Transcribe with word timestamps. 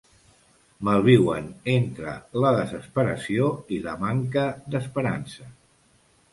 Malviuen 0.87 1.49
entre 1.73 2.15
la 2.45 2.55
desesperació 2.57 3.53
i 3.79 3.81
la 3.87 3.97
manca 4.07 4.49
d’esperança. 4.73 5.51